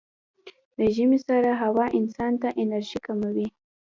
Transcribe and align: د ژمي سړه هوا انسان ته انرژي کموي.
د 0.77 0.79
ژمي 0.95 1.19
سړه 1.27 1.51
هوا 1.63 1.85
انسان 1.99 2.33
ته 2.41 2.49
انرژي 2.61 2.99
کموي. 3.07 3.47